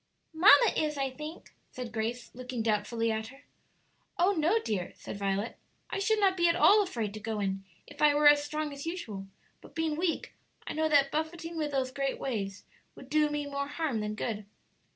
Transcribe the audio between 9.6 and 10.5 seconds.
but being weak,